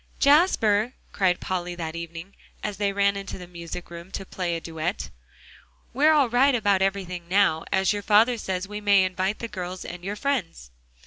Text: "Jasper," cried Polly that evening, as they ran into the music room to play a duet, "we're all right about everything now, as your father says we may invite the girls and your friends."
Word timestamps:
"Jasper," 0.17 0.95
cried 1.11 1.39
Polly 1.39 1.75
that 1.75 1.95
evening, 1.95 2.33
as 2.63 2.77
they 2.77 2.91
ran 2.91 3.15
into 3.15 3.37
the 3.37 3.45
music 3.45 3.91
room 3.91 4.09
to 4.13 4.25
play 4.25 4.55
a 4.55 4.59
duet, 4.59 5.11
"we're 5.93 6.11
all 6.11 6.27
right 6.27 6.55
about 6.55 6.81
everything 6.81 7.27
now, 7.29 7.65
as 7.71 7.93
your 7.93 8.01
father 8.01 8.39
says 8.39 8.67
we 8.67 8.81
may 8.81 9.03
invite 9.03 9.37
the 9.37 9.47
girls 9.47 9.85
and 9.85 10.03
your 10.03 10.15
friends." 10.15 10.71